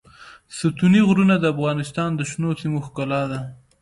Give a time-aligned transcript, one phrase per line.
[0.57, 3.39] ستوني غرونه د افغانستان د شنو سیمو ښکلا ده.